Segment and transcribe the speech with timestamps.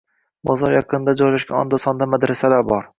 [0.49, 2.87] Bozor yaqinida joylashgan onda-sonda madrasalar bor.